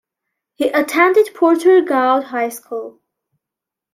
He 0.55 0.67
attended 0.69 1.29
Porter-Gaud 1.35 2.23
High 2.23 2.49
School. 2.49 3.01